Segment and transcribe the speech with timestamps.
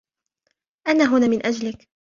[0.87, 1.89] أنا هنا من أجلك.